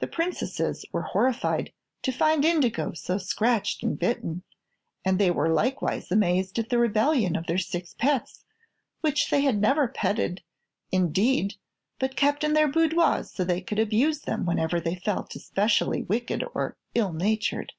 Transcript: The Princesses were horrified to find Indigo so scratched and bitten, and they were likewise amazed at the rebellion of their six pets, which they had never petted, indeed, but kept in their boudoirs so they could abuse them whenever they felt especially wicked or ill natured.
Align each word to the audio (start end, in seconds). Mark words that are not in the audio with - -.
The 0.00 0.08
Princesses 0.08 0.84
were 0.90 1.02
horrified 1.02 1.72
to 2.02 2.10
find 2.10 2.44
Indigo 2.44 2.92
so 2.92 3.18
scratched 3.18 3.84
and 3.84 3.96
bitten, 3.96 4.42
and 5.04 5.16
they 5.16 5.30
were 5.30 5.48
likewise 5.48 6.10
amazed 6.10 6.58
at 6.58 6.70
the 6.70 6.78
rebellion 6.78 7.36
of 7.36 7.46
their 7.46 7.58
six 7.58 7.94
pets, 7.96 8.44
which 9.00 9.30
they 9.30 9.42
had 9.42 9.60
never 9.60 9.86
petted, 9.86 10.42
indeed, 10.90 11.54
but 12.00 12.16
kept 12.16 12.42
in 12.42 12.54
their 12.54 12.66
boudoirs 12.66 13.30
so 13.32 13.44
they 13.44 13.60
could 13.60 13.78
abuse 13.78 14.22
them 14.22 14.44
whenever 14.44 14.80
they 14.80 14.96
felt 14.96 15.36
especially 15.36 16.02
wicked 16.02 16.42
or 16.52 16.76
ill 16.96 17.12
natured. 17.12 17.74